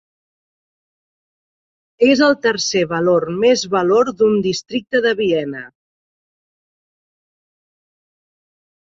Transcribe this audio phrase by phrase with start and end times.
[2.05, 5.61] És el tercer valor més valor d'un districte de Viena.